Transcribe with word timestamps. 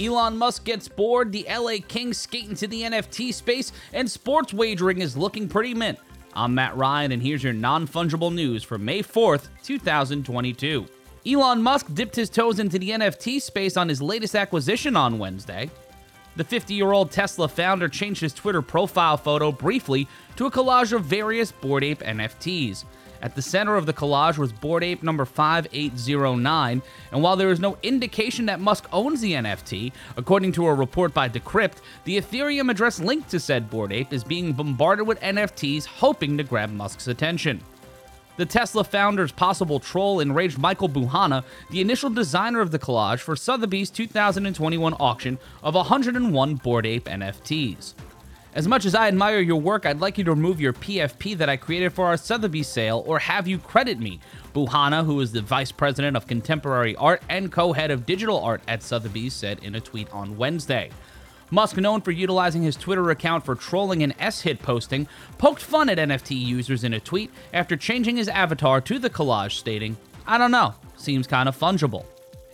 Elon 0.00 0.38
Musk 0.38 0.64
gets 0.64 0.88
bored, 0.88 1.32
the 1.32 1.46
LA 1.50 1.76
Kings 1.86 2.16
skate 2.16 2.48
into 2.48 2.66
the 2.66 2.82
NFT 2.82 3.32
space, 3.34 3.72
and 3.92 4.10
sports 4.10 4.54
wagering 4.54 5.02
is 5.02 5.18
looking 5.18 5.48
pretty 5.48 5.74
mint. 5.74 5.98
I'm 6.34 6.54
Matt 6.54 6.74
Ryan, 6.78 7.12
and 7.12 7.22
here's 7.22 7.44
your 7.44 7.52
non 7.52 7.86
fungible 7.86 8.32
news 8.32 8.62
for 8.62 8.78
May 8.78 9.02
4th, 9.02 9.48
2022. 9.62 10.86
Elon 11.26 11.62
Musk 11.62 11.92
dipped 11.92 12.16
his 12.16 12.30
toes 12.30 12.58
into 12.58 12.78
the 12.78 12.90
NFT 12.90 13.40
space 13.40 13.76
on 13.76 13.86
his 13.88 14.00
latest 14.00 14.34
acquisition 14.34 14.96
on 14.96 15.18
Wednesday. 15.18 15.70
The 16.34 16.44
50 16.44 16.72
year 16.72 16.92
old 16.92 17.10
Tesla 17.10 17.46
founder 17.46 17.88
changed 17.88 18.22
his 18.22 18.32
Twitter 18.32 18.62
profile 18.62 19.18
photo 19.18 19.52
briefly 19.52 20.08
to 20.36 20.46
a 20.46 20.50
collage 20.50 20.92
of 20.92 21.04
various 21.04 21.52
Bored 21.52 21.84
Ape 21.84 22.00
NFTs. 22.00 22.84
At 23.20 23.36
the 23.36 23.42
center 23.42 23.76
of 23.76 23.86
the 23.86 23.92
collage 23.92 24.38
was 24.38 24.52
Bored 24.52 24.82
Ape 24.82 25.02
number 25.02 25.24
5809, 25.24 26.82
and 27.12 27.22
while 27.22 27.36
there 27.36 27.50
is 27.50 27.60
no 27.60 27.76
indication 27.82 28.46
that 28.46 28.60
Musk 28.60 28.88
owns 28.92 29.20
the 29.20 29.34
NFT, 29.34 29.92
according 30.16 30.52
to 30.52 30.66
a 30.66 30.74
report 30.74 31.14
by 31.14 31.28
Decrypt, 31.28 31.82
the 32.04 32.20
Ethereum 32.20 32.70
address 32.70 32.98
linked 32.98 33.30
to 33.30 33.38
said 33.38 33.70
Bored 33.70 33.92
Ape 33.92 34.12
is 34.12 34.24
being 34.24 34.52
bombarded 34.52 35.06
with 35.06 35.20
NFTs 35.20 35.84
hoping 35.84 36.36
to 36.38 36.42
grab 36.42 36.70
Musk's 36.70 37.06
attention. 37.06 37.62
The 38.38 38.46
Tesla 38.46 38.82
founder's 38.82 39.30
possible 39.30 39.78
troll 39.78 40.20
enraged 40.20 40.56
Michael 40.56 40.88
Bouhanna, 40.88 41.44
the 41.70 41.82
initial 41.82 42.08
designer 42.08 42.60
of 42.60 42.70
the 42.70 42.78
collage 42.78 43.20
for 43.20 43.36
Sotheby's 43.36 43.90
2021 43.90 44.94
auction 44.94 45.38
of 45.62 45.74
101 45.74 46.54
Bored 46.54 46.86
Ape 46.86 47.04
NFTs. 47.04 47.92
As 48.54 48.66
much 48.66 48.86
as 48.86 48.94
I 48.94 49.08
admire 49.08 49.40
your 49.40 49.60
work, 49.60 49.84
I'd 49.84 50.00
like 50.00 50.16
you 50.16 50.24
to 50.24 50.30
remove 50.30 50.62
your 50.62 50.72
PFP 50.72 51.36
that 51.38 51.50
I 51.50 51.58
created 51.58 51.92
for 51.92 52.06
our 52.06 52.16
Sotheby's 52.16 52.68
sale 52.68 53.02
or 53.06 53.18
have 53.18 53.46
you 53.46 53.58
credit 53.58 53.98
me. 53.98 54.18
Bouhanna, 54.54 55.04
who 55.04 55.20
is 55.20 55.32
the 55.32 55.42
vice 55.42 55.72
president 55.72 56.16
of 56.16 56.26
contemporary 56.26 56.96
art 56.96 57.22
and 57.28 57.52
co 57.52 57.74
head 57.74 57.90
of 57.90 58.06
digital 58.06 58.40
art 58.40 58.62
at 58.66 58.82
Sotheby's, 58.82 59.34
said 59.34 59.58
in 59.62 59.74
a 59.74 59.80
tweet 59.80 60.10
on 60.10 60.38
Wednesday. 60.38 60.90
Musk, 61.52 61.76
known 61.76 62.00
for 62.00 62.12
utilizing 62.12 62.62
his 62.62 62.76
Twitter 62.76 63.10
account 63.10 63.44
for 63.44 63.54
trolling 63.54 64.02
and 64.02 64.14
S 64.18 64.40
hit 64.40 64.62
posting, 64.62 65.06
poked 65.36 65.60
fun 65.60 65.90
at 65.90 65.98
NFT 65.98 66.34
users 66.40 66.82
in 66.82 66.94
a 66.94 67.00
tweet 67.00 67.30
after 67.52 67.76
changing 67.76 68.16
his 68.16 68.26
avatar 68.28 68.80
to 68.80 68.98
the 68.98 69.10
collage, 69.10 69.52
stating, 69.52 69.98
I 70.26 70.38
don't 70.38 70.50
know, 70.50 70.72
seems 70.96 71.26
kind 71.26 71.50
of 71.50 71.58
fungible. 71.58 72.06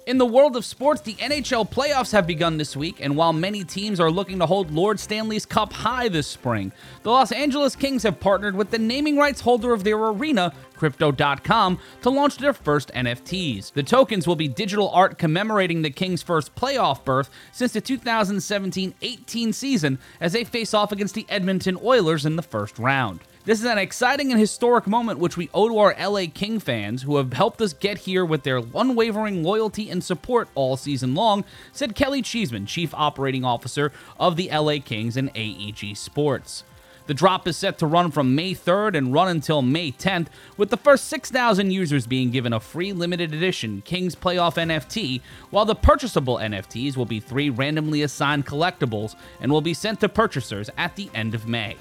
In 0.09 0.17
the 0.17 0.25
world 0.25 0.57
of 0.57 0.65
sports, 0.65 1.03
the 1.03 1.17
NHL 1.17 1.71
playoffs 1.71 2.13
have 2.13 2.27
begun 2.27 2.57
this 2.57 2.75
week, 2.75 2.97
and 2.99 3.15
while 3.15 3.35
many 3.35 3.63
teams 3.63 4.01
are 4.01 4.11
looking 4.11 4.39
to 4.39 4.47
hold 4.47 4.71
Lord 4.71 4.99
Stanley's 4.99 5.45
Cup 5.45 5.71
high 5.71 6.09
this 6.09 6.27
spring, 6.27 6.73
the 7.03 7.11
Los 7.11 7.31
Angeles 7.31 7.77
Kings 7.77 8.05
have 8.05 8.19
partnered 8.19 8.57
with 8.57 8.71
the 8.71 8.79
naming 8.79 9.19
rights 9.19 9.43
holder 9.43 9.75
of 9.75 9.85
their 9.85 9.99
arena, 9.99 10.55
Crypto.com, 10.77 11.79
to 12.01 12.09
launch 12.09 12.39
their 12.39 12.55
first 12.55 12.91
NFTs. 12.95 13.75
The 13.75 13.83
tokens 13.83 14.27
will 14.27 14.35
be 14.35 14.49
digital 14.49 14.89
art 14.93 15.19
commemorating 15.19 15.83
the 15.83 15.91
Kings' 15.91 16.23
first 16.23 16.55
playoff 16.55 17.05
berth 17.05 17.29
since 17.53 17.73
the 17.73 17.83
2017 17.83 18.95
18 19.03 19.53
season 19.53 19.99
as 20.23 20.33
they 20.33 20.45
face 20.45 20.73
off 20.73 20.91
against 20.91 21.17
the 21.17 21.27
Edmonton 21.29 21.77
Oilers 21.85 22.25
in 22.25 22.37
the 22.37 22.43
first 22.43 22.79
round. 22.79 23.21
This 23.49 23.61
is 23.61 23.65
an 23.65 23.79
exciting 23.79 24.31
and 24.31 24.39
historic 24.39 24.87
moment 24.87 25.21
which 25.21 25.39
we 25.39 25.49
owe 25.55 25.71
to 25.71 25.79
our 25.79 25.97
LA 25.99 26.27
King 26.35 26.61
fans 26.61 27.05
who 27.05 27.17
have 27.17 27.33
helped 27.33 27.63
us 27.63 27.73
get 27.73 28.01
here 28.01 28.23
with 28.23 28.43
their 28.43 28.61
unwavering 28.75 29.43
loyalty 29.43 29.89
and 29.89 30.05
support 30.05 30.51
all 30.55 30.77
season 30.77 31.15
long, 31.15 31.47
said 31.73 31.95
Kelly 31.95 32.21
Cheeseman, 32.21 32.67
Chief 32.67 32.93
Operating 32.93 33.47
Officer 33.47 33.91
of 34.21 34.37
the 34.37 34.51
LA 34.53 34.81
Kings 34.85 35.17
and 35.17 35.31
AEG 35.35 35.97
Sports. 35.97 36.63
The 37.07 37.15
drop 37.15 37.49
is 37.49 37.57
set 37.57 37.79
to 37.79 37.87
run 37.87 38.11
from 38.11 38.35
May 38.35 38.53
3rd 38.53 38.95
and 38.99 39.15
run 39.15 39.29
until 39.29 39.63
May 39.63 39.93
10th, 39.93 40.27
with 40.59 40.69
the 40.69 40.77
first 40.77 41.07
6,000 41.07 41.71
users 41.71 42.07
being 42.07 42.31
given 42.31 42.53
a 42.53 42.61
free 42.61 42.93
limited 42.93 43.33
edition 43.33 43.81
Kings 43.81 44.15
Playoff 44.15 44.57
NFT, 44.57 45.23
while 45.49 45.65
the 45.65 45.75
purchasable 45.75 46.37
NFTs 46.37 46.99
will 46.99 47.07
be 47.07 47.19
three 47.19 47.49
randomly 47.49 48.03
assigned 48.03 48.45
collectibles 48.45 49.17
and 49.41 49.51
will 49.51 49.63
be 49.63 49.73
sent 49.73 50.01
to 50.01 50.09
purchasers 50.11 50.69
at 50.77 50.97
the 50.97 51.09
end 51.15 51.35
of 51.35 51.49
May. 51.49 51.79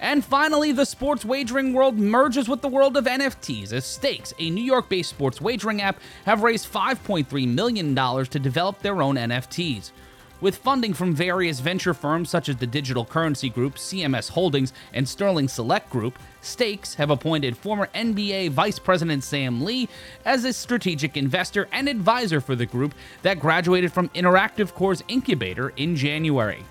And 0.00 0.24
finally, 0.24 0.72
the 0.72 0.84
sports 0.84 1.24
wagering 1.24 1.72
world 1.72 1.98
merges 1.98 2.48
with 2.48 2.60
the 2.60 2.68
world 2.68 2.96
of 2.96 3.06
NFTs 3.06 3.72
as 3.72 3.84
Stakes, 3.84 4.34
a 4.38 4.50
New 4.50 4.64
York 4.64 4.88
based 4.88 5.10
sports 5.10 5.40
wagering 5.40 5.80
app, 5.80 6.00
have 6.24 6.42
raised 6.42 6.70
$5.3 6.72 7.48
million 7.48 7.94
to 7.94 8.38
develop 8.38 8.80
their 8.80 9.00
own 9.00 9.16
NFTs. 9.16 9.92
With 10.38 10.56
funding 10.56 10.92
from 10.92 11.14
various 11.14 11.60
venture 11.60 11.94
firms 11.94 12.28
such 12.28 12.50
as 12.50 12.56
the 12.56 12.66
Digital 12.66 13.06
Currency 13.06 13.48
Group, 13.48 13.76
CMS 13.76 14.28
Holdings, 14.28 14.74
and 14.92 15.08
Sterling 15.08 15.48
Select 15.48 15.88
Group, 15.88 16.18
Stakes 16.42 16.94
have 16.94 17.08
appointed 17.08 17.56
former 17.56 17.88
NBA 17.94 18.50
Vice 18.50 18.78
President 18.78 19.24
Sam 19.24 19.64
Lee 19.64 19.88
as 20.26 20.44
a 20.44 20.52
strategic 20.52 21.16
investor 21.16 21.68
and 21.72 21.88
advisor 21.88 22.42
for 22.42 22.54
the 22.54 22.66
group 22.66 22.94
that 23.22 23.40
graduated 23.40 23.92
from 23.92 24.10
Interactive 24.10 24.74
Core's 24.74 25.02
incubator 25.08 25.70
in 25.70 25.96
January. 25.96 26.64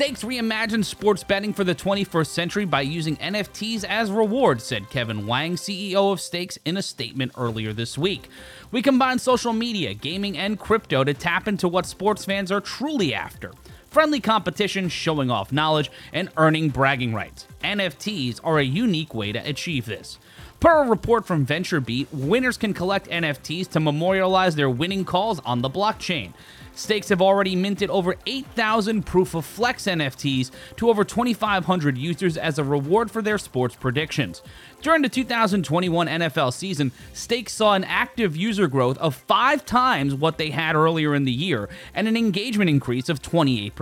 Stakes 0.00 0.24
reimagines 0.24 0.86
sports 0.86 1.22
betting 1.22 1.52
for 1.52 1.62
the 1.62 1.74
21st 1.74 2.28
century 2.28 2.64
by 2.64 2.80
using 2.80 3.18
NFTs 3.18 3.84
as 3.84 4.10
rewards, 4.10 4.64
said 4.64 4.88
Kevin 4.88 5.26
Wang, 5.26 5.56
CEO 5.56 6.10
of 6.10 6.22
Stakes, 6.22 6.58
in 6.64 6.78
a 6.78 6.82
statement 6.82 7.32
earlier 7.36 7.74
this 7.74 7.98
week. 7.98 8.30
We 8.70 8.80
combine 8.80 9.18
social 9.18 9.52
media, 9.52 9.92
gaming, 9.92 10.38
and 10.38 10.58
crypto 10.58 11.04
to 11.04 11.12
tap 11.12 11.46
into 11.46 11.68
what 11.68 11.84
sports 11.84 12.24
fans 12.24 12.50
are 12.50 12.62
truly 12.62 13.12
after 13.12 13.52
friendly 13.90 14.20
competition, 14.20 14.88
showing 14.88 15.30
off 15.30 15.52
knowledge, 15.52 15.90
and 16.12 16.30
earning 16.36 16.70
bragging 16.70 17.12
rights. 17.12 17.46
NFTs 17.62 18.40
are 18.42 18.58
a 18.58 18.64
unique 18.64 19.14
way 19.14 19.32
to 19.32 19.38
achieve 19.38 19.86
this. 19.86 20.18
Per 20.60 20.84
a 20.84 20.88
report 20.88 21.26
from 21.26 21.46
VentureBeat, 21.46 22.08
winners 22.12 22.58
can 22.58 22.74
collect 22.74 23.08
NFTs 23.08 23.68
to 23.70 23.80
memorialize 23.80 24.56
their 24.56 24.68
winning 24.68 25.04
calls 25.04 25.40
on 25.40 25.62
the 25.62 25.70
blockchain. 25.70 26.34
Stakes 26.74 27.08
have 27.08 27.20
already 27.20 27.56
minted 27.56 27.90
over 27.90 28.14
8,000 28.26 29.04
Proof 29.04 29.34
of 29.34 29.44
Flex 29.44 29.84
NFTs 29.84 30.50
to 30.76 30.88
over 30.88 31.04
2,500 31.04 31.98
users 31.98 32.36
as 32.36 32.58
a 32.58 32.64
reward 32.64 33.10
for 33.10 33.20
their 33.20 33.38
sports 33.38 33.74
predictions. 33.74 34.40
During 34.80 35.02
the 35.02 35.08
2021 35.08 36.06
NFL 36.06 36.52
season, 36.52 36.92
Stakes 37.12 37.52
saw 37.52 37.74
an 37.74 37.84
active 37.84 38.36
user 38.36 38.66
growth 38.66 38.96
of 38.98 39.14
five 39.14 39.66
times 39.66 40.14
what 40.14 40.38
they 40.38 40.50
had 40.50 40.74
earlier 40.74 41.14
in 41.14 41.24
the 41.24 41.32
year 41.32 41.68
and 41.94 42.08
an 42.08 42.16
engagement 42.16 42.70
increase 42.70 43.08
of 43.08 43.20
28%. 43.20 43.72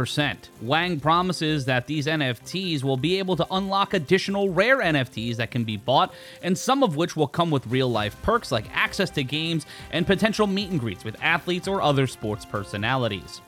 Wang 0.62 1.00
promises 1.00 1.64
that 1.64 1.86
these 1.86 2.06
NFTs 2.06 2.82
will 2.82 2.96
be 2.96 3.18
able 3.18 3.36
to 3.36 3.46
unlock 3.50 3.94
additional 3.94 4.50
rare 4.50 4.78
NFTs 4.78 5.36
that 5.36 5.50
can 5.50 5.64
be 5.64 5.76
bought, 5.76 6.12
and 6.42 6.56
some 6.56 6.82
of 6.82 6.96
which 6.96 7.16
will 7.16 7.26
come 7.26 7.50
with 7.50 7.66
real 7.66 7.90
life 7.90 8.20
perks 8.22 8.52
like 8.52 8.64
access 8.74 9.10
to 9.10 9.24
games 9.24 9.66
and 9.90 10.06
potential 10.06 10.46
meet 10.46 10.70
and 10.70 10.80
greets 10.80 11.04
with 11.04 11.16
athletes 11.22 11.68
or 11.68 11.82
other 11.82 12.06
sports 12.06 12.44
personalities. 12.44 13.40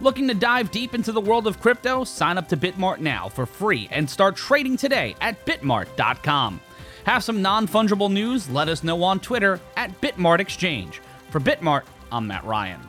Looking 0.00 0.28
to 0.28 0.34
dive 0.34 0.70
deep 0.70 0.94
into 0.94 1.12
the 1.12 1.20
world 1.20 1.46
of 1.46 1.60
crypto? 1.60 2.04
Sign 2.04 2.38
up 2.38 2.48
to 2.48 2.56
Bitmart 2.56 3.00
now 3.00 3.28
for 3.28 3.44
free 3.44 3.88
and 3.90 4.08
start 4.08 4.36
trading 4.36 4.76
today 4.76 5.14
at 5.20 5.44
bitmart.com. 5.44 6.60
Have 7.04 7.24
some 7.24 7.42
non 7.42 7.66
fungible 7.66 8.10
news? 8.10 8.48
Let 8.48 8.68
us 8.68 8.82
know 8.84 9.02
on 9.02 9.20
Twitter 9.20 9.60
at 9.76 9.98
Bitmart 10.00 10.40
Exchange. 10.40 11.00
For 11.30 11.40
Bitmart, 11.40 11.82
I'm 12.10 12.26
Matt 12.26 12.44
Ryan. 12.44 12.80